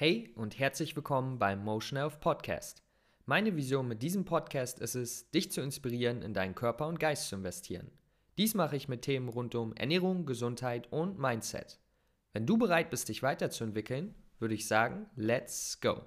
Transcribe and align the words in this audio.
Hey 0.00 0.30
und 0.36 0.60
herzlich 0.60 0.94
willkommen 0.94 1.40
beim 1.40 1.64
Motion 1.64 1.98
Health 1.98 2.20
Podcast. 2.20 2.84
Meine 3.26 3.56
Vision 3.56 3.88
mit 3.88 4.00
diesem 4.00 4.24
Podcast 4.24 4.78
ist 4.78 4.94
es, 4.94 5.28
dich 5.32 5.50
zu 5.50 5.60
inspirieren, 5.60 6.22
in 6.22 6.34
deinen 6.34 6.54
Körper 6.54 6.86
und 6.86 7.00
Geist 7.00 7.28
zu 7.28 7.34
investieren. 7.34 7.90
Dies 8.36 8.54
mache 8.54 8.76
ich 8.76 8.86
mit 8.86 9.02
Themen 9.02 9.28
rund 9.28 9.56
um 9.56 9.74
Ernährung, 9.74 10.24
Gesundheit 10.24 10.86
und 10.92 11.18
Mindset. 11.18 11.80
Wenn 12.32 12.46
du 12.46 12.56
bereit 12.56 12.90
bist, 12.90 13.08
dich 13.08 13.24
weiterzuentwickeln, 13.24 14.14
würde 14.38 14.54
ich 14.54 14.68
sagen, 14.68 15.06
let's 15.16 15.80
go. 15.80 16.02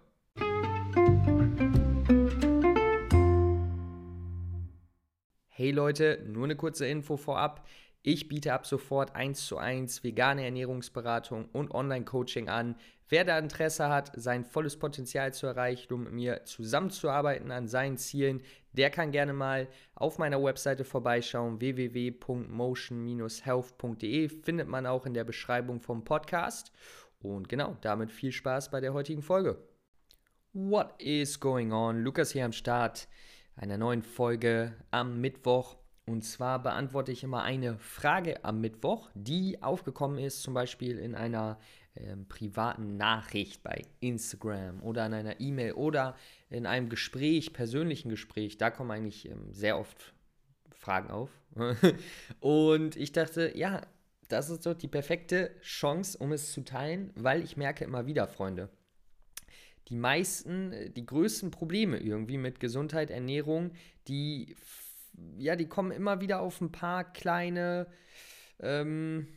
Hey 5.50 5.72
Leute, 5.72 6.24
nur 6.30 6.46
eine 6.46 6.56
kurze 6.56 6.88
Info 6.88 7.18
vorab. 7.18 7.68
Ich 8.04 8.28
biete 8.28 8.54
ab 8.54 8.66
sofort 8.66 9.16
1 9.16 9.46
zu 9.46 9.58
1 9.58 10.04
vegane 10.04 10.44
Ernährungsberatung 10.44 11.46
und 11.54 11.72
Online-Coaching 11.72 12.50
an. 12.50 12.76
Wer 13.10 13.26
da 13.26 13.38
Interesse 13.38 13.90
hat, 13.90 14.12
sein 14.16 14.44
volles 14.44 14.80
Potenzial 14.80 15.32
zu 15.34 15.46
erreichen, 15.46 15.94
um 15.94 16.06
mit 16.06 16.14
mir 16.14 16.46
zusammenzuarbeiten 16.46 17.52
an 17.52 17.68
seinen 17.68 17.98
Zielen, 17.98 18.42
der 18.72 18.90
kann 18.90 19.12
gerne 19.12 19.34
mal 19.34 19.68
auf 19.94 20.18
meiner 20.18 20.42
Webseite 20.42 20.84
vorbeischauen. 20.84 21.60
www.motion-health.de 21.60 24.30
findet 24.30 24.68
man 24.68 24.88
auch 24.88 25.06
in 25.06 25.14
der 25.14 25.26
Beschreibung 25.26 25.80
vom 25.80 26.04
Podcast. 26.04 26.72
Und 27.20 27.50
genau, 27.50 27.78
damit 27.82 28.12
viel 28.12 28.32
Spaß 28.32 28.72
bei 28.72 28.82
der 28.82 28.94
heutigen 28.94 29.22
Folge. 29.22 29.62
What 30.54 31.00
is 31.00 31.40
going 31.40 31.72
on? 31.72 32.04
Lukas 32.04 32.32
hier 32.32 32.46
am 32.46 32.52
Start 32.52 33.08
einer 33.56 33.78
neuen 33.78 34.02
Folge 34.02 34.74
am 34.90 35.22
Mittwoch. 35.22 35.78
Und 36.12 36.24
zwar 36.24 36.62
beantworte 36.62 37.14
ich 37.14 37.24
immer 37.24 37.42
eine 37.44 37.80
Frage 37.80 38.44
am 38.44 38.60
Mittwoch, 38.60 39.10
die 39.14 39.64
aufgekommen 39.64 40.20
ist, 40.20 40.44
zum 40.44 40.54
Beispiel 40.54 41.00
in 41.00 41.16
einer 41.16 41.58
ähm, 41.96 42.28
privaten 42.28 42.98
Nachricht 42.98 43.64
bei 43.64 43.84
Instagram 44.02 44.84
oder 44.84 45.06
in 45.06 45.14
einer 45.14 45.40
E-Mail 45.40 45.72
oder 45.72 46.18
in 46.50 46.66
einem 46.66 46.90
Gespräch, 46.90 47.54
persönlichen 47.54 48.10
Gespräch. 48.10 48.58
Da 48.58 48.72
kommen 48.72 48.92
eigentlich 48.92 49.30
ähm, 49.30 49.54
sehr 49.54 49.80
oft 49.80 50.14
Fragen 50.72 51.12
auf. 51.12 51.30
und 52.42 52.98
ich 52.98 53.14
dachte, 53.14 53.58
ja, 53.58 53.82
das 54.28 54.50
ist 54.50 54.66
doch 54.66 54.74
die 54.74 54.90
perfekte 54.90 55.56
Chance, 55.62 56.18
um 56.18 56.34
es 56.34 56.52
zu 56.52 56.66
teilen, 56.66 57.12
weil 57.16 57.42
ich 57.42 57.56
merke 57.56 57.86
immer 57.86 58.06
wieder, 58.06 58.28
Freunde, 58.28 58.68
die 59.88 59.96
meisten, 59.96 60.74
äh, 60.74 60.90
die 60.90 61.06
größten 61.06 61.52
Probleme 61.52 62.00
irgendwie 62.00 62.38
mit 62.38 62.60
Gesundheit, 62.60 63.12
Ernährung, 63.12 63.72
die 64.10 64.58
ja, 65.38 65.56
die 65.56 65.68
kommen 65.68 65.92
immer 65.92 66.22
wieder 66.22 66.42
auf 66.42 66.62
ein 66.62 66.72
paar 66.72 67.04
kleine, 67.12 67.88
ähm, 68.60 69.28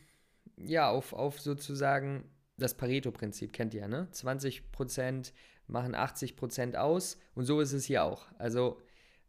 ja, 0.57 0.89
auf, 0.89 1.13
auf 1.13 1.39
sozusagen 1.39 2.29
das 2.57 2.75
Pareto-Prinzip, 2.75 3.51
kennt 3.53 3.73
ihr, 3.73 3.87
ne? 3.87 4.07
20% 4.11 5.33
machen 5.67 5.95
80% 5.95 6.75
aus 6.75 7.17
und 7.33 7.45
so 7.45 7.59
ist 7.59 7.73
es 7.73 7.85
hier 7.85 8.03
auch. 8.03 8.27
Also 8.37 8.79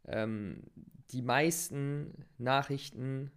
ähm, 0.05 0.63
die 1.11 1.21
meisten 1.21 2.25
Nachrichten, 2.37 3.31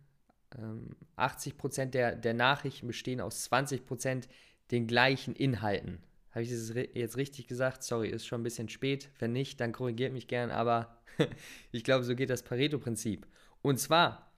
ähm, 0.56 0.97
80% 1.17 1.86
der, 1.86 2.14
der 2.17 2.34
Nachrichten 2.34 2.86
bestehen 2.86 3.20
aus 3.20 3.50
20% 3.50 4.28
den 4.70 4.86
gleichen 4.86 5.34
Inhalten. 5.34 6.02
Habe 6.31 6.42
ich 6.42 6.50
das 6.50 6.73
jetzt 6.95 7.17
richtig 7.17 7.48
gesagt? 7.48 7.83
Sorry, 7.83 8.09
ist 8.09 8.27
schon 8.27 8.41
ein 8.41 8.45
bisschen 8.45 8.69
spät. 8.69 9.11
Wenn 9.19 9.33
nicht, 9.33 9.61
dann 9.61 9.73
korrigiert 9.73 10.12
mich 10.12 10.28
gern, 10.28 10.50
aber 10.50 11.03
ich 11.73 11.84
glaube, 11.84 12.05
so 12.05 12.14
geht 12.14 12.31
das 12.31 12.42
Pareto-Prinzip. 12.42 13.27
Und 13.62 13.78
zwar, 13.78 14.33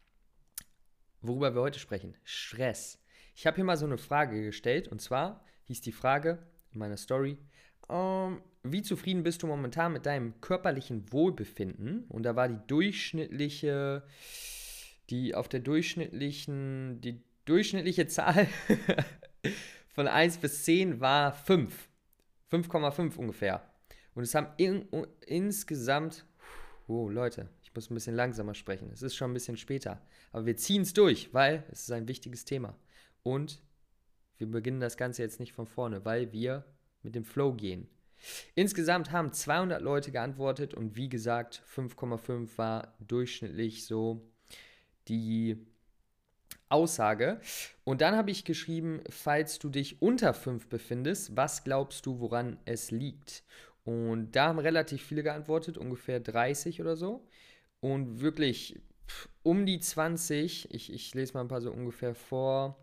worüber 1.21 1.55
wir 1.55 1.61
heute 1.61 1.79
sprechen, 1.79 2.17
Stress. 2.25 2.99
Ich 3.35 3.47
habe 3.47 3.57
hier 3.57 3.65
mal 3.65 3.77
so 3.77 3.87
eine 3.87 3.99
Frage 3.99 4.43
gestellt 4.43 4.89
und 4.89 5.01
zwar 5.01 5.45
hieß 5.65 5.81
die 5.81 5.93
Frage 5.93 6.39
in 6.73 6.79
meiner 6.79 6.97
Story, 6.97 7.39
ähm, 7.89 8.41
wie 8.63 8.83
zufrieden 8.83 9.23
bist 9.23 9.43
du 9.43 9.47
momentan 9.47 9.93
mit 9.93 10.07
deinem 10.07 10.41
körperlichen 10.41 11.13
Wohlbefinden? 11.13 12.05
Und 12.09 12.23
da 12.23 12.37
war 12.37 12.49
die 12.49 12.61
durchschnittliche, 12.67 14.05
die 15.11 15.35
auf 15.35 15.49
der 15.49 15.61
durchschnittlichen, 15.61 17.01
die 17.01 17.23
durchschnittliche 17.45 18.07
Zahl 18.09 18.47
von 19.93 20.09
1 20.09 20.39
bis 20.39 20.65
10 20.65 21.01
war 21.01 21.33
5. 21.33 21.89
5,5 22.51 23.17
ungefähr. 23.17 23.63
Und 24.15 24.25
es 24.25 24.35
haben 24.35 24.49
in, 24.59 24.87
insgesamt 25.27 26.27
Oh, 26.89 27.09
Leute, 27.09 27.49
ich 27.63 27.75
muss 27.75 27.91
ein 27.91 27.95
bisschen 27.95 28.17
langsamer 28.17 28.55
sprechen. 28.55 28.91
Es 28.93 29.03
ist 29.03 29.15
schon 29.15 29.31
ein 29.31 29.35
bisschen 29.35 29.57
später. 29.57 30.03
Aber 30.33 30.47
wir 30.47 30.57
ziehen 30.57 30.83
es 30.83 30.93
durch, 30.93 31.33
weil 31.33 31.65
es 31.71 31.83
ist 31.83 31.93
ein 31.93 32.09
wichtiges 32.09 32.45
Thema. 32.45 32.77
Und 33.23 33.63
wir 34.37 34.51
beginnen 34.51 34.81
das 34.81 34.97
Ganze 34.97 35.23
jetzt 35.23 35.39
nicht 35.39 35.53
von 35.53 35.67
vorne, 35.67 36.05
weil 36.05 36.33
wir 36.33 36.65
mit 37.03 37.15
dem 37.15 37.25
Flow 37.25 37.55
gehen. 37.55 37.89
Insgesamt 38.55 39.11
haben 39.11 39.33
200 39.33 39.81
Leute 39.81 40.13
geantwortet 40.13 40.75
und 40.75 40.97
wie 40.97 41.09
gesagt, 41.09 41.63
5,5 41.75 42.59
war 42.59 42.95
durchschnittlich 43.01 43.87
so 43.87 44.31
die 45.09 45.67
Aussage. 46.73 47.41
Und 47.85 48.01
dann 48.01 48.17
habe 48.17 48.31
ich 48.31 48.45
geschrieben, 48.45 49.03
falls 49.09 49.59
du 49.59 49.69
dich 49.69 50.01
unter 50.03 50.35
5 50.35 50.69
befindest, 50.69 51.37
was 51.37 51.65
glaubst 51.65 52.07
du, 52.07 52.21
woran 52.21 52.59
es 52.65 52.91
liegt? 52.91 53.45
Und 53.85 54.33
da 54.33 54.49
haben 54.49 54.59
relativ 54.59 55.03
viele 55.03 55.23
geantwortet, 55.23 55.77
ungefähr 55.77 56.21
30 56.21 56.81
oder 56.81 56.97
so. 56.97 57.27
Und 57.81 58.21
wirklich 58.21 58.81
um 59.43 59.67
die 59.67 59.81
20, 59.81 60.73
ich, 60.73 60.93
ich 60.93 61.15
lese 61.15 61.35
mal 61.35 61.41
ein 61.43 61.49
paar 61.49 61.61
so 61.61 61.73
ungefähr 61.73 62.15
vor. 62.15 62.79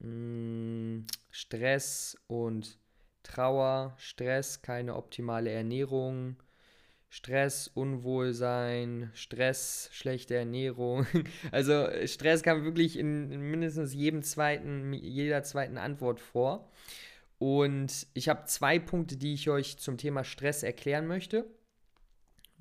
Hm, 0.00 1.06
Stress 1.30 2.16
und 2.26 2.78
Trauer, 3.22 3.94
Stress, 3.98 4.62
keine 4.62 4.96
optimale 4.96 5.50
Ernährung, 5.50 6.36
Stress, 7.12 7.68
Unwohlsein, 7.68 9.10
Stress, 9.12 9.90
schlechte 9.92 10.34
Ernährung. 10.34 11.06
Also 11.52 11.86
Stress 12.06 12.42
kam 12.42 12.64
wirklich 12.64 12.98
in 12.98 13.28
mindestens 13.50 13.92
jedem 13.92 14.22
zweiten, 14.22 14.94
jeder 14.94 15.42
zweiten 15.42 15.76
Antwort 15.76 16.20
vor. 16.20 16.70
Und 17.38 18.06
ich 18.14 18.30
habe 18.30 18.46
zwei 18.46 18.78
Punkte, 18.78 19.18
die 19.18 19.34
ich 19.34 19.50
euch 19.50 19.76
zum 19.76 19.98
Thema 19.98 20.24
Stress 20.24 20.62
erklären 20.62 21.06
möchte. 21.06 21.44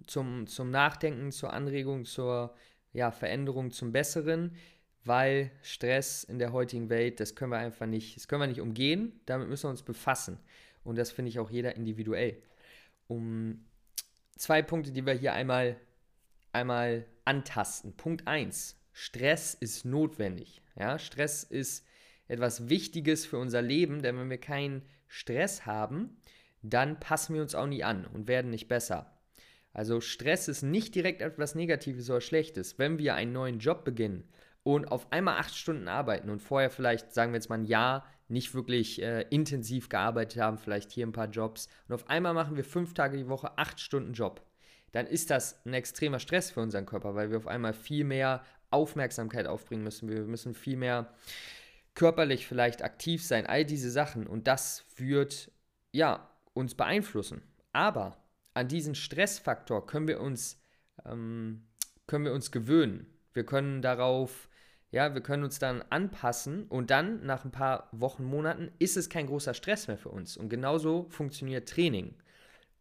Zum, 0.06 0.47
zum 0.47 0.69
Nachdenken, 0.69 1.31
zur 1.31 1.53
Anregung, 1.53 2.03
zur 2.03 2.53
ja, 2.91 3.12
Veränderung 3.12 3.72
zum 3.72 3.94
Besseren, 3.94 4.57
weil 5.06 5.51
Stress 5.62 6.25
in 6.25 6.39
der 6.39 6.51
heutigen 6.51 6.89
Welt, 6.89 7.22
das 7.22 7.35
können 7.35 7.53
wir 7.53 7.59
einfach 7.59 7.85
nicht, 7.85 8.18
das 8.18 8.28
können 8.28 8.41
wir 8.41 8.47
nicht 8.47 8.59
umgehen, 8.59 9.18
damit 9.28 9.47
müssen 9.47 9.68
wir 9.68 9.69
uns 9.69 9.83
befassen. 9.83 10.39
Und 10.83 10.97
das 10.97 11.09
finde 11.09 11.29
ich 11.29 11.39
auch 11.39 11.50
jeder 11.50 11.78
individuell. 11.78 12.44
Um 13.07 13.63
zwei 14.41 14.63
Punkte, 14.63 14.91
die 14.91 15.06
wir 15.06 15.13
hier 15.13 15.34
einmal, 15.34 15.78
einmal 16.52 17.06
antasten. 17.25 17.96
Punkt 17.96 18.28
1. 18.28 18.75
Stress 18.91 19.53
ist 19.53 19.85
notwendig. 19.85 20.62
Ja, 20.78 20.97
Stress 20.97 21.44
ist 21.44 21.85
etwas 22.28 22.68
Wichtiges 22.68 23.25
für 23.25 23.38
unser 23.38 23.62
Leben, 23.62 24.01
denn 24.01 24.18
wenn 24.18 24.30
wir 24.30 24.40
keinen 24.40 24.81
Stress 25.07 25.66
haben, 25.66 26.18
dann 26.63 27.00
passen 27.00 27.35
wir 27.35 27.41
uns 27.41 27.53
auch 27.53 27.68
nie 27.68 27.84
an 27.84 28.06
und 28.06 28.28
werden 28.28 28.50
nicht 28.50 28.68
besser. 28.68 29.16
Also 29.74 30.01
Stress 30.01 30.47
ist 30.47 30.63
nicht 30.63 30.96
direkt 30.96 31.22
etwas 31.22 31.56
Negatives 31.56 32.09
oder 32.09 32.22
Schlechtes. 32.22 32.80
Wenn 32.80 32.97
wir 32.97 33.13
einen 33.13 33.34
neuen 33.34 33.59
Job 33.59 33.85
beginnen 33.85 34.28
und 34.63 34.91
auf 34.91 35.12
einmal 35.12 35.38
acht 35.38 35.56
Stunden 35.56 35.88
arbeiten 35.88 36.30
und 36.30 36.41
vorher 36.41 36.72
vielleicht, 36.72 37.13
sagen 37.13 37.31
wir 37.31 37.38
jetzt 37.38 37.50
mal 37.50 37.59
ein 37.59 37.66
Jahr, 37.66 38.07
nicht 38.31 38.53
wirklich 38.53 39.02
äh, 39.02 39.25
intensiv 39.30 39.90
gearbeitet 39.90 40.42
haben, 40.42 40.58
vielleicht 40.58 40.92
hier 40.92 41.06
ein 41.06 41.12
paar 41.12 41.30
Jobs 41.30 41.68
und 41.88 41.96
auf 41.96 42.09
einmal 42.09 42.34
machen 42.34 42.56
wir 42.56 42.64
fünf 42.64 42.94
Tage 42.94 43.18
die 43.18 43.28
Woche 43.28 43.58
acht 43.58 43.80
Stunden 43.80 44.14
Job, 44.14 44.42
dann 44.92 45.08
ist 45.08 45.30
das 45.30 45.66
ein 45.66 45.74
extremer 45.74 46.19
Stress 46.19 46.52
für 46.52 46.62
unseren 46.62 46.86
Körper, 46.86 47.16
weil 47.16 47.30
wir 47.30 47.38
auf 47.38 47.47
einmal 47.47 47.74
viel 47.74 48.03
mehr 48.03 48.44
Aufmerksamkeit 48.72 49.47
aufbringen 49.47 49.84
müssen. 49.84 50.09
Wir 50.09 50.22
müssen 50.22 50.53
viel 50.53 50.78
mehr 50.78 51.14
körperlich 51.94 52.47
vielleicht 52.47 52.84
aktiv 52.84 53.24
sein, 53.25 53.46
all 53.46 53.66
diese 53.66 53.92
Sachen. 53.92 54.28
Und 54.28 54.48
das 54.48 54.86
wird, 54.96 55.52
ja, 55.92 56.30
uns 56.53 56.75
beeinflussen. 56.75 57.42
Aber 57.74 58.18
an 58.54 58.68
diesen 58.68 58.95
Stressfaktor 58.95 59.86
können 59.86 60.07
wir 60.07 60.19
uns, 60.19 60.62
ähm, 61.06 61.68
können 62.07 62.25
wir 62.25 62.33
uns 62.33 62.51
gewöhnen. 62.51 63.07
Wir 63.33 63.45
können 63.45 63.81
darauf, 63.81 64.50
ja, 64.92 65.14
wir 65.14 65.22
können 65.22 65.44
uns 65.44 65.58
dann 65.58 65.84
anpassen 65.90 66.66
und 66.68 66.92
dann 66.92 67.26
nach 67.26 67.46
ein 67.46 67.52
paar 67.52 67.88
Wochen, 67.94 68.26
Monaten 68.26 68.72
ist 68.78 68.98
es 68.98 69.10
kein 69.10 69.28
großer 69.28 69.54
Stress 69.54 69.88
mehr 69.88 69.98
für 69.98 70.10
uns. 70.10 70.36
Und 70.36 70.50
genauso 70.50 71.08
funktioniert 71.10 71.70
Training. 71.70 72.14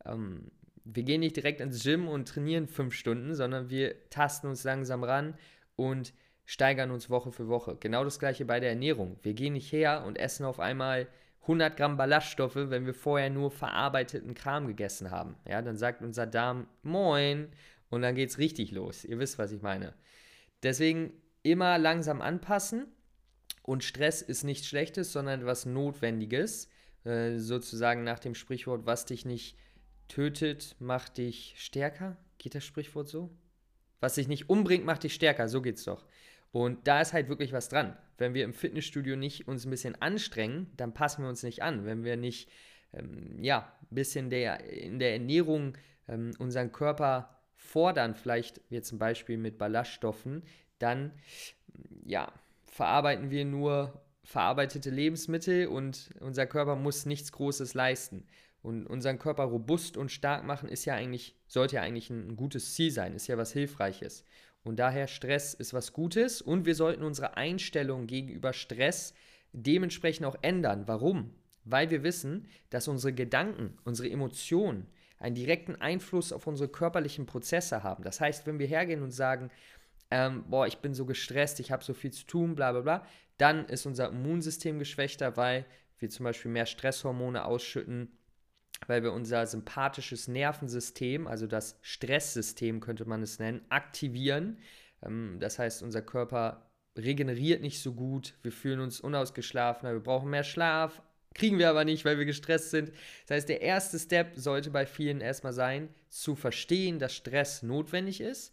Ähm, 0.04 0.50
wir 0.84 1.04
gehen 1.04 1.20
nicht 1.20 1.36
direkt 1.36 1.60
ins 1.60 1.82
Gym 1.84 2.08
und 2.08 2.28
trainieren 2.28 2.66
fünf 2.66 2.94
Stunden, 2.94 3.34
sondern 3.34 3.70
wir 3.70 4.08
tasten 4.10 4.48
uns 4.48 4.64
langsam 4.64 5.04
ran 5.04 5.34
und 5.76 6.12
steigern 6.44 6.90
uns 6.90 7.10
Woche 7.10 7.30
für 7.30 7.46
Woche. 7.46 7.76
Genau 7.78 8.02
das 8.02 8.18
gleiche 8.18 8.44
bei 8.44 8.58
der 8.58 8.70
Ernährung. 8.70 9.16
Wir 9.22 9.34
gehen 9.34 9.52
nicht 9.52 9.70
her 9.70 10.02
und 10.04 10.18
essen 10.18 10.44
auf 10.44 10.58
einmal 10.58 11.06
100 11.42 11.76
Gramm 11.76 11.96
Ballaststoffe, 11.96 12.56
wenn 12.56 12.86
wir 12.86 12.94
vorher 12.94 13.30
nur 13.30 13.52
verarbeiteten 13.52 14.34
Kram 14.34 14.66
gegessen 14.66 15.12
haben. 15.12 15.36
Ja, 15.48 15.62
dann 15.62 15.76
sagt 15.76 16.02
unser 16.02 16.26
Darm 16.26 16.66
Moin 16.82 17.50
und 17.88 18.02
dann 18.02 18.16
geht 18.16 18.30
es 18.30 18.38
richtig 18.38 18.72
los. 18.72 19.04
Ihr 19.04 19.20
wisst, 19.20 19.38
was 19.38 19.52
ich 19.52 19.62
meine. 19.62 19.94
Deswegen 20.64 21.12
immer 21.42 21.78
langsam 21.78 22.20
anpassen 22.20 22.86
und 23.62 23.84
Stress 23.84 24.22
ist 24.22 24.44
nichts 24.44 24.66
Schlechtes, 24.66 25.12
sondern 25.12 25.40
etwas 25.40 25.66
Notwendiges, 25.66 26.68
äh, 27.04 27.38
sozusagen 27.38 28.04
nach 28.04 28.18
dem 28.18 28.34
Sprichwort, 28.34 28.86
was 28.86 29.06
dich 29.06 29.24
nicht 29.24 29.56
tötet, 30.08 30.76
macht 30.80 31.18
dich 31.18 31.54
stärker. 31.56 32.16
Geht 32.38 32.54
das 32.54 32.64
Sprichwort 32.64 33.08
so? 33.08 33.30
Was 34.00 34.14
dich 34.14 34.28
nicht 34.28 34.48
umbringt, 34.48 34.84
macht 34.84 35.02
dich 35.04 35.14
stärker. 35.14 35.48
So 35.48 35.62
geht's 35.62 35.84
doch. 35.84 36.04
Und 36.52 36.86
da 36.88 37.00
ist 37.00 37.12
halt 37.12 37.28
wirklich 37.28 37.52
was 37.52 37.68
dran. 37.68 37.96
Wenn 38.18 38.34
wir 38.34 38.44
im 38.44 38.54
Fitnessstudio 38.54 39.16
nicht 39.16 39.46
uns 39.46 39.64
ein 39.64 39.70
bisschen 39.70 40.00
anstrengen, 40.02 40.70
dann 40.76 40.92
passen 40.92 41.22
wir 41.22 41.28
uns 41.28 41.42
nicht 41.42 41.62
an. 41.62 41.84
Wenn 41.84 42.02
wir 42.02 42.16
nicht, 42.16 42.50
ähm, 42.92 43.42
ja, 43.42 43.72
ein 43.82 43.94
bisschen 43.94 44.30
der, 44.30 44.64
in 44.64 44.98
der 44.98 45.12
Ernährung 45.12 45.76
ähm, 46.08 46.32
unseren 46.38 46.72
Körper 46.72 47.38
fordern, 47.54 48.14
vielleicht 48.14 48.60
jetzt 48.68 48.88
zum 48.88 48.98
Beispiel 48.98 49.36
mit 49.36 49.58
Ballaststoffen, 49.58 50.42
dann, 50.80 51.12
ja, 52.04 52.32
verarbeiten 52.66 53.30
wir 53.30 53.44
nur 53.44 54.02
verarbeitete 54.24 54.90
Lebensmittel 54.90 55.66
und 55.66 56.10
unser 56.20 56.46
Körper 56.46 56.76
muss 56.76 57.04
nichts 57.06 57.32
Großes 57.32 57.74
leisten. 57.74 58.26
Und 58.62 58.86
unseren 58.86 59.18
Körper 59.18 59.44
robust 59.44 59.96
und 59.96 60.12
stark 60.12 60.44
machen 60.44 60.68
ist 60.68 60.84
ja 60.84 60.94
eigentlich, 60.94 61.34
sollte 61.48 61.76
ja 61.76 61.82
eigentlich 61.82 62.10
ein, 62.10 62.36
gutes 62.36 62.74
Ziel 62.74 62.90
sein, 62.90 63.14
ist 63.14 63.26
ja 63.26 63.38
was 63.38 63.52
Hilfreiches. 63.52 64.24
Und 64.62 64.78
daher 64.78 65.08
Stress 65.08 65.54
ist 65.54 65.72
was 65.72 65.92
Gutes 65.92 66.42
und 66.42 66.66
wir 66.66 66.74
sollten 66.74 67.02
unsere 67.02 67.36
Einstellung 67.36 68.06
gegenüber 68.06 68.52
Stress 68.52 69.14
dementsprechend 69.52 70.26
auch 70.26 70.36
ändern. 70.42 70.86
Warum? 70.86 71.34
Weil 71.64 71.90
wir 71.90 72.02
wissen, 72.02 72.46
dass 72.68 72.86
unsere 72.86 73.14
Gedanken, 73.14 73.78
unsere 73.84 74.10
Emotionen 74.10 74.86
einen 75.18 75.34
direkten 75.34 75.76
Einfluss 75.76 76.32
auf 76.32 76.46
unsere 76.46 76.68
körperlichen 76.68 77.26
Prozesse 77.26 77.82
haben. 77.82 78.04
Das 78.04 78.20
heißt, 78.20 78.46
wenn 78.46 78.58
wir 78.58 78.66
hergehen 78.66 79.02
und 79.02 79.10
sagen, 79.10 79.50
ähm, 80.10 80.44
boah, 80.48 80.66
ich 80.66 80.78
bin 80.78 80.94
so 80.94 81.06
gestresst, 81.06 81.60
ich 81.60 81.70
habe 81.70 81.84
so 81.84 81.94
viel 81.94 82.12
zu 82.12 82.26
tun, 82.26 82.54
bla 82.54 82.72
bla 82.72 82.80
bla, 82.80 83.06
dann 83.38 83.66
ist 83.66 83.86
unser 83.86 84.08
Immunsystem 84.08 84.78
geschwächter, 84.78 85.36
weil 85.36 85.64
wir 85.98 86.10
zum 86.10 86.24
Beispiel 86.24 86.50
mehr 86.50 86.66
Stresshormone 86.66 87.44
ausschütten, 87.44 88.10
weil 88.86 89.02
wir 89.02 89.12
unser 89.12 89.46
sympathisches 89.46 90.28
Nervensystem, 90.28 91.26
also 91.26 91.46
das 91.46 91.78
Stresssystem 91.82 92.80
könnte 92.80 93.04
man 93.04 93.22
es 93.22 93.38
nennen, 93.38 93.62
aktivieren. 93.68 94.58
Ähm, 95.02 95.36
das 95.40 95.58
heißt, 95.58 95.82
unser 95.82 96.02
Körper 96.02 96.70
regeneriert 96.98 97.62
nicht 97.62 97.80
so 97.80 97.94
gut, 97.94 98.34
wir 98.42 98.52
fühlen 98.52 98.80
uns 98.80 99.00
unausgeschlafener, 99.00 99.92
wir 99.92 100.00
brauchen 100.00 100.30
mehr 100.30 100.44
Schlaf, 100.44 101.02
kriegen 101.34 101.58
wir 101.58 101.70
aber 101.70 101.84
nicht, 101.84 102.04
weil 102.04 102.18
wir 102.18 102.24
gestresst 102.24 102.70
sind. 102.70 102.90
Das 103.26 103.36
heißt, 103.36 103.48
der 103.48 103.62
erste 103.62 103.98
Step 103.98 104.32
sollte 104.36 104.70
bei 104.70 104.86
vielen 104.86 105.20
erstmal 105.20 105.52
sein, 105.52 105.88
zu 106.08 106.34
verstehen, 106.34 106.98
dass 106.98 107.14
Stress 107.14 107.62
notwendig 107.62 108.20
ist. 108.20 108.52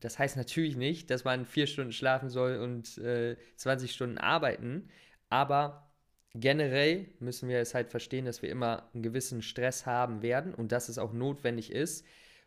Das 0.00 0.18
heißt 0.18 0.36
natürlich 0.36 0.76
nicht, 0.76 1.10
dass 1.10 1.24
man 1.24 1.46
vier 1.46 1.66
Stunden 1.66 1.92
schlafen 1.92 2.28
soll 2.28 2.56
und 2.56 2.98
äh, 2.98 3.36
20 3.56 3.92
Stunden 3.92 4.18
arbeiten, 4.18 4.88
aber 5.30 5.90
generell 6.34 7.06
müssen 7.20 7.48
wir 7.48 7.60
es 7.60 7.74
halt 7.74 7.88
verstehen, 7.88 8.24
dass 8.24 8.42
wir 8.42 8.50
immer 8.50 8.90
einen 8.92 9.02
gewissen 9.02 9.40
Stress 9.40 9.86
haben 9.86 10.22
werden 10.22 10.52
und 10.52 10.72
dass 10.72 10.88
es 10.88 10.98
auch 10.98 11.12
notwendig 11.12 11.70
ist 11.70 12.04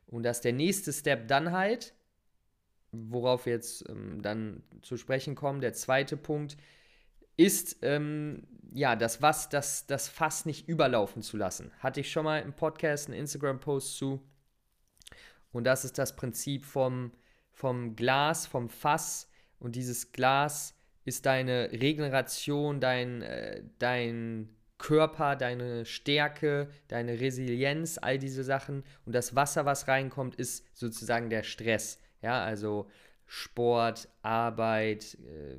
und 0.07 0.23
dass 0.23 0.41
der 0.41 0.53
nächste 0.53 0.91
Step 0.91 1.27
dann 1.27 1.51
halt, 1.51 1.93
worauf 2.91 3.45
wir 3.45 3.53
jetzt 3.53 3.87
ähm, 3.89 4.21
dann 4.21 4.63
zu 4.81 4.97
sprechen 4.97 5.35
kommen, 5.35 5.61
der 5.61 5.73
zweite 5.73 6.17
Punkt, 6.17 6.57
ist, 7.37 7.77
ähm, 7.81 8.47
ja, 8.73 8.95
das 8.95 9.21
was, 9.21 9.49
das, 9.49 9.85
das 9.87 10.09
Fass 10.09 10.45
nicht 10.45 10.67
überlaufen 10.67 11.21
zu 11.21 11.37
lassen. 11.37 11.71
Hatte 11.79 12.01
ich 12.01 12.11
schon 12.11 12.25
mal 12.25 12.41
im 12.41 12.53
Podcast 12.53 13.07
einen 13.07 13.19
Instagram-Post 13.19 13.95
zu. 13.95 14.21
Und 15.51 15.63
das 15.63 15.85
ist 15.85 15.97
das 15.97 16.15
Prinzip 16.15 16.65
vom, 16.65 17.11
vom 17.57 17.95
Glas, 17.95 18.45
vom 18.45 18.69
Fass. 18.69 19.29
Und 19.59 19.75
dieses 19.75 20.11
Glas 20.11 20.75
ist 21.05 21.25
deine 21.25 21.71
Regeneration, 21.71 22.79
dein, 22.79 23.23
äh, 23.23 23.63
dein 23.79 24.49
Körper, 24.77 25.35
deine 25.35 25.83
Stärke, 25.83 26.69
deine 26.87 27.19
Resilienz, 27.19 27.97
all 27.97 28.19
diese 28.19 28.43
Sachen. 28.43 28.83
Und 29.05 29.15
das 29.15 29.35
Wasser, 29.35 29.65
was 29.65 29.87
reinkommt, 29.87 30.35
ist 30.35 30.65
sozusagen 30.77 31.31
der 31.31 31.41
Stress. 31.41 31.99
Ja, 32.21 32.43
also 32.43 32.91
Sport, 33.25 34.07
Arbeit, 34.21 35.15
äh, 35.15 35.57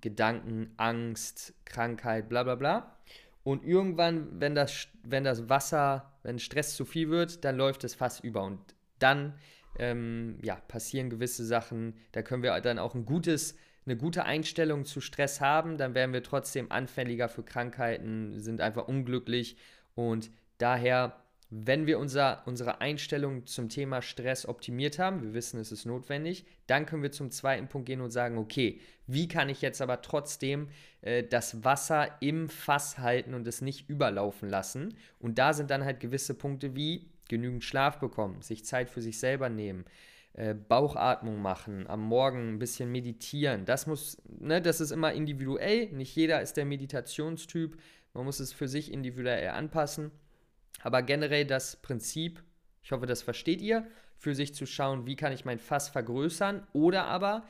Gedanken, 0.00 0.72
Angst, 0.78 1.52
Krankheit, 1.66 2.30
bla 2.30 2.42
bla 2.42 2.54
bla. 2.54 2.96
Und 3.42 3.64
irgendwann, 3.64 4.40
wenn 4.40 4.54
das, 4.54 4.88
wenn 5.02 5.24
das 5.24 5.50
Wasser, 5.50 6.10
wenn 6.22 6.38
Stress 6.38 6.74
zu 6.74 6.86
viel 6.86 7.10
wird, 7.10 7.44
dann 7.44 7.58
läuft 7.58 7.84
es 7.84 7.94
fast 7.94 8.24
über. 8.24 8.44
Und 8.44 8.60
dann 8.98 9.34
ähm, 9.78 10.38
ja, 10.42 10.56
passieren 10.56 11.10
gewisse 11.10 11.44
Sachen. 11.44 11.94
Da 12.12 12.22
können 12.22 12.42
wir 12.42 12.58
dann 12.60 12.78
auch 12.78 12.94
ein 12.94 13.04
gutes 13.04 13.56
eine 13.86 13.96
gute 13.96 14.24
Einstellung 14.24 14.84
zu 14.84 15.00
Stress 15.00 15.40
haben, 15.40 15.76
dann 15.76 15.94
werden 15.94 16.12
wir 16.12 16.22
trotzdem 16.22 16.72
anfälliger 16.72 17.28
für 17.28 17.42
Krankheiten, 17.42 18.40
sind 18.40 18.60
einfach 18.60 18.88
unglücklich 18.88 19.56
und 19.94 20.30
daher, 20.58 21.20
wenn 21.50 21.86
wir 21.86 21.98
unser, 21.98 22.42
unsere 22.46 22.80
Einstellung 22.80 23.46
zum 23.46 23.68
Thema 23.68 24.02
Stress 24.02 24.46
optimiert 24.46 24.98
haben, 24.98 25.22
wir 25.22 25.34
wissen, 25.34 25.60
es 25.60 25.70
ist 25.70 25.84
notwendig, 25.84 26.46
dann 26.66 26.86
können 26.86 27.02
wir 27.02 27.12
zum 27.12 27.30
zweiten 27.30 27.68
Punkt 27.68 27.86
gehen 27.86 28.00
und 28.00 28.10
sagen, 28.10 28.38
okay, 28.38 28.80
wie 29.06 29.28
kann 29.28 29.50
ich 29.50 29.60
jetzt 29.60 29.82
aber 29.82 30.00
trotzdem 30.00 30.68
äh, 31.02 31.22
das 31.22 31.62
Wasser 31.62 32.16
im 32.20 32.48
Fass 32.48 32.98
halten 32.98 33.34
und 33.34 33.46
es 33.46 33.60
nicht 33.60 33.88
überlaufen 33.88 34.48
lassen? 34.48 34.94
Und 35.20 35.38
da 35.38 35.52
sind 35.52 35.70
dann 35.70 35.84
halt 35.84 36.00
gewisse 36.00 36.34
Punkte 36.34 36.74
wie 36.74 37.10
genügend 37.28 37.64
Schlaf 37.64 37.98
bekommen, 37.98 38.42
sich 38.42 38.64
Zeit 38.64 38.90
für 38.90 39.00
sich 39.00 39.18
selber 39.18 39.48
nehmen, 39.48 39.84
äh, 40.34 40.54
Bauchatmung 40.54 41.40
machen, 41.40 41.86
am 41.86 42.02
Morgen 42.02 42.54
ein 42.54 42.58
bisschen 42.58 42.90
meditieren. 42.90 43.64
Das 43.64 43.86
muss, 43.86 44.20
ne, 44.26 44.60
das 44.60 44.80
ist 44.80 44.90
immer 44.90 45.12
individuell. 45.12 45.90
Nicht 45.92 46.14
jeder 46.16 46.42
ist 46.42 46.56
der 46.56 46.64
Meditationstyp. 46.64 47.76
Man 48.14 48.24
muss 48.24 48.40
es 48.40 48.52
für 48.52 48.68
sich 48.68 48.92
individuell 48.92 49.48
anpassen. 49.50 50.10
Aber 50.82 51.02
generell 51.02 51.46
das 51.46 51.76
Prinzip, 51.76 52.42
ich 52.82 52.92
hoffe, 52.92 53.06
das 53.06 53.22
versteht 53.22 53.60
ihr, 53.62 53.86
für 54.16 54.34
sich 54.34 54.54
zu 54.54 54.66
schauen, 54.66 55.06
wie 55.06 55.16
kann 55.16 55.32
ich 55.32 55.44
mein 55.44 55.58
Fass 55.58 55.88
vergrößern 55.88 56.66
oder 56.72 57.04
aber 57.04 57.46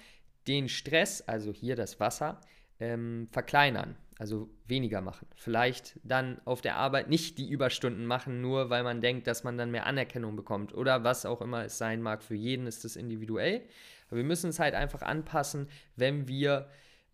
den 0.47 0.69
Stress, 0.69 1.23
also 1.23 1.53
hier 1.53 1.77
das 1.77 2.01
Wasser, 2.01 2.41
ähm, 2.81 3.29
verkleinern 3.31 3.97
also 4.25 4.49
weniger 4.65 5.03
machen. 5.03 5.29
Vielleicht 5.37 6.01
dann 6.03 6.41
auf 6.47 6.63
der 6.63 6.77
Arbeit 6.77 7.11
nicht 7.11 7.37
die 7.37 7.51
Überstunden 7.51 8.07
machen, 8.07 8.41
nur 8.41 8.71
weil 8.71 8.83
man 8.83 9.03
denkt, 9.03 9.27
dass 9.27 9.45
man 9.45 9.59
dann 9.59 9.71
mehr 9.71 9.85
Anerkennung 9.85 10.35
bekommt 10.35 10.73
oder 10.73 11.05
was 11.05 11.27
auch 11.27 11.43
immer 11.43 11.67
es 11.67 11.77
sein 11.77 12.01
mag. 12.01 12.23
Für 12.23 12.35
jeden 12.35 12.67
ist 12.67 12.87
das 12.87 12.97
individuell. 12.97 13.61
Aber 14.07 14.17
wir 14.17 14.25
müssen 14.25 14.49
es 14.49 14.59
halt 14.59 14.73
einfach 14.75 15.03
anpassen, 15.03 15.69
wenn 15.97 16.27
wir 16.27 16.71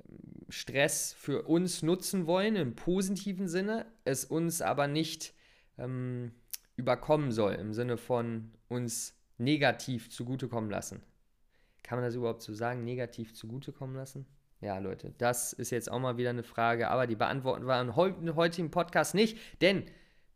ähm, 0.09 0.47
Stress 0.51 1.13
für 1.13 1.43
uns 1.49 1.83
nutzen 1.83 2.29
wollen, 2.29 2.55
im 2.55 2.77
positiven 2.77 3.49
Sinne, 3.49 3.87
es 4.05 4.25
uns 4.25 4.63
aber 4.63 4.87
nicht 4.87 5.35
ähm, 5.79 6.31
überkommen 6.77 7.33
soll, 7.33 7.55
im 7.55 7.75
Sinne 7.75 7.97
von 7.97 8.53
uns 8.69 9.19
negativ 9.37 10.11
zugutekommen 10.11 10.71
lassen. 10.71 11.03
Kann 11.83 11.99
man 11.99 12.05
das 12.07 12.15
überhaupt 12.15 12.43
so 12.43 12.55
sagen, 12.55 12.85
negativ 12.85 13.35
zugutekommen 13.35 13.97
lassen? 13.97 14.27
Ja, 14.61 14.79
Leute, 14.79 15.15
das 15.17 15.55
ist 15.55 15.71
jetzt 15.71 15.91
auch 15.91 15.99
mal 15.99 16.19
wieder 16.19 16.31
eine 16.31 16.43
Frage, 16.43 16.89
aber 16.89 17.07
die 17.07 17.17
beantworten 17.17 17.65
wir 17.67 17.81
im 17.81 18.37
heutigen 18.37 18.71
Podcast 18.71 19.15
nicht, 19.15 19.39
denn, 19.63 19.85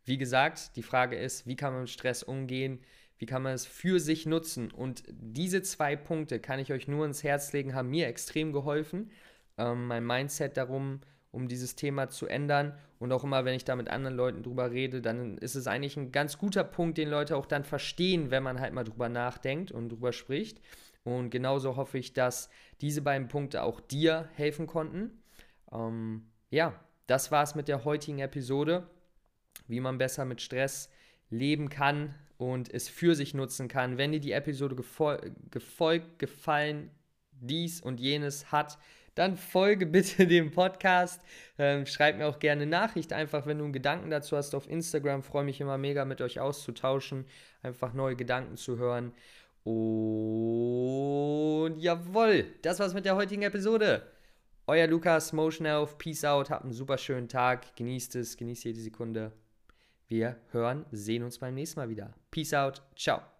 wie 0.03 0.17
gesagt, 0.17 0.75
die 0.75 0.81
Frage 0.81 1.15
ist, 1.15 1.45
wie 1.45 1.55
kann 1.55 1.73
man 1.73 1.81
mit 1.81 1.91
Stress 1.91 2.23
umgehen, 2.23 2.79
wie 3.19 3.27
kann 3.27 3.43
man 3.43 3.53
es 3.53 3.67
für 3.67 3.99
sich 3.99 4.25
nutzen? 4.25 4.71
Und 4.71 5.03
diese 5.09 5.61
zwei 5.61 5.95
Punkte 5.95 6.39
kann 6.39 6.59
ich 6.59 6.73
euch 6.73 6.87
nur 6.87 7.05
ins 7.05 7.23
Herz 7.23 7.53
legen, 7.53 7.75
haben 7.75 7.89
mir 7.89 8.07
extrem 8.07 8.51
geholfen, 8.51 9.11
ähm, 9.57 9.85
mein 9.85 10.05
Mindset 10.05 10.57
darum, 10.57 11.01
um 11.31 11.47
dieses 11.47 11.75
Thema 11.75 12.09
zu 12.09 12.25
ändern. 12.25 12.77
Und 12.97 13.11
auch 13.11 13.23
immer, 13.23 13.45
wenn 13.45 13.55
ich 13.55 13.65
da 13.65 13.75
mit 13.75 13.89
anderen 13.89 14.15
Leuten 14.15 14.41
drüber 14.41 14.71
rede, 14.71 15.01
dann 15.01 15.37
ist 15.37 15.55
es 15.55 15.67
eigentlich 15.67 15.97
ein 15.97 16.11
ganz 16.11 16.37
guter 16.37 16.63
Punkt, 16.63 16.97
den 16.97 17.09
Leute 17.09 17.37
auch 17.37 17.45
dann 17.45 17.63
verstehen, 17.63 18.31
wenn 18.31 18.41
man 18.41 18.59
halt 18.59 18.73
mal 18.73 18.85
drüber 18.85 19.09
nachdenkt 19.09 19.71
und 19.71 19.89
drüber 19.89 20.13
spricht. 20.13 20.61
Und 21.05 21.29
genauso 21.29 21.77
hoffe 21.77 21.99
ich, 21.99 22.13
dass 22.13 22.49
diese 22.81 23.01
beiden 23.01 23.29
Punkte 23.29 23.63
auch 23.63 23.79
dir 23.79 24.27
helfen 24.33 24.67
konnten. 24.67 25.11
Ähm, 25.71 26.25
ja, 26.49 26.73
das 27.07 27.31
war's 27.31 27.55
mit 27.55 27.67
der 27.67 27.85
heutigen 27.85 28.19
Episode, 28.19 28.89
wie 29.67 29.79
man 29.79 29.99
besser 29.99 30.25
mit 30.25 30.41
Stress 30.41 30.89
leben 31.29 31.69
kann 31.69 32.15
und 32.37 32.73
es 32.73 32.89
für 32.89 33.15
sich 33.15 33.35
nutzen 33.35 33.67
kann. 33.67 33.97
Wenn 33.97 34.11
dir 34.11 34.19
die 34.19 34.31
Episode 34.31 34.75
gefol 34.75 35.19
gefolgt, 35.51 36.19
gefallen, 36.19 36.89
dies 37.31 37.81
und 37.81 37.99
jenes 37.99 38.51
hat, 38.51 38.79
dann 39.13 39.37
folge 39.37 39.85
bitte 39.85 40.27
dem 40.27 40.51
Podcast. 40.51 41.21
Ähm, 41.57 41.85
schreib 41.85 42.17
mir 42.17 42.27
auch 42.27 42.39
gerne 42.39 42.63
eine 42.63 42.71
Nachricht, 42.71 43.13
einfach 43.13 43.45
wenn 43.45 43.59
du 43.59 43.63
einen 43.63 43.73
Gedanken 43.73 44.09
dazu 44.09 44.37
hast 44.37 44.55
auf 44.55 44.69
Instagram. 44.69 45.21
Freue 45.21 45.45
mich 45.45 45.61
immer 45.61 45.77
mega 45.77 46.03
mit 46.03 46.21
euch 46.21 46.39
auszutauschen, 46.39 47.25
einfach 47.63 47.93
neue 47.93 48.15
Gedanken 48.15 48.57
zu 48.57 48.77
hören. 48.77 49.13
Und 49.65 49.73
jawohl, 51.79 52.45
das 52.61 52.79
war's 52.79 52.93
mit 52.93 53.05
der 53.05 53.15
heutigen 53.15 53.41
Episode. 53.41 54.03
Euer 54.67 54.87
Lukas, 54.87 55.33
Motion 55.33 55.65
Elf, 55.65 55.97
Peace 55.97 56.23
out, 56.23 56.49
habt 56.49 56.63
einen 56.63 56.73
super 56.73 56.97
schönen 56.97 57.27
Tag, 57.27 57.75
genießt 57.75 58.15
es, 58.15 58.37
genießt 58.37 58.63
jede 58.63 58.79
Sekunde. 58.79 59.31
Wir 60.07 60.37
hören, 60.51 60.85
sehen 60.91 61.23
uns 61.23 61.39
beim 61.39 61.55
nächsten 61.55 61.79
Mal 61.79 61.89
wieder. 61.89 62.13
Peace 62.31 62.53
out, 62.53 62.83
ciao. 62.95 63.34